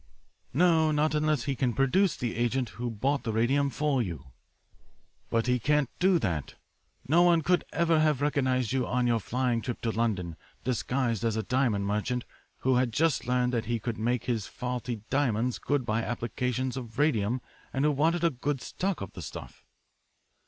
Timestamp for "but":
5.29-5.45